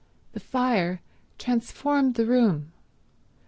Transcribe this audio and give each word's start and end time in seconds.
The 0.33 0.39
fire 0.39 0.99
transformed 1.37 2.15
the 2.15 2.25
room. 2.25 2.71